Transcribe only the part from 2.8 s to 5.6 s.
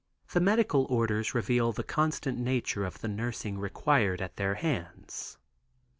of the nursing required at their hands.